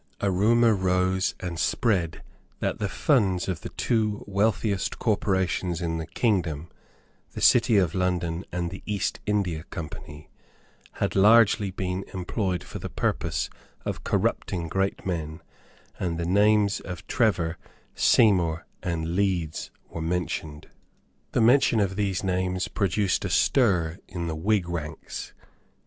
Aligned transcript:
A 0.19 0.31
rumour 0.31 0.73
rose 0.73 1.35
and 1.39 1.59
spread 1.59 2.23
that 2.59 2.79
the 2.79 2.89
funds 2.89 3.47
of 3.47 3.61
the 3.61 3.69
two 3.69 4.23
wealthiest 4.27 4.97
corporations 4.97 5.79
in 5.79 5.99
the 5.99 6.07
kingdom, 6.07 6.69
the 7.33 7.39
City 7.41 7.77
of 7.77 7.93
London 7.93 8.43
and 8.51 8.71
the 8.71 8.81
East 8.87 9.19
India 9.27 9.63
Company, 9.65 10.27
had 10.93 11.11
been 11.11 11.21
largely 11.21 11.71
employed 12.15 12.63
for 12.63 12.79
the 12.79 12.89
purpose 12.89 13.47
of 13.85 14.03
corrupting 14.03 14.67
great 14.69 15.05
men; 15.05 15.43
and 15.99 16.17
the 16.17 16.25
names 16.25 16.79
of 16.79 17.05
Trevor, 17.05 17.59
Seymour 17.93 18.65
and 18.81 19.13
Leeds 19.15 19.69
were 19.87 20.01
mentioned. 20.01 20.67
The 21.33 21.41
mention 21.41 21.79
of 21.79 21.95
these 21.95 22.23
names 22.23 22.67
produced 22.67 23.23
a 23.23 23.29
stir 23.29 23.99
in 24.07 24.25
the 24.25 24.35
Whig 24.35 24.67
ranks. 24.67 25.35